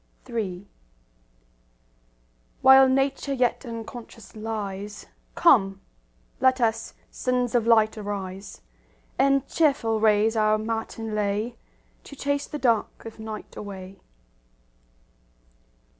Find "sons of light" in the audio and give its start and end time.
7.11-7.99